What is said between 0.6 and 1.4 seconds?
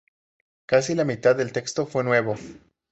Casi la mitad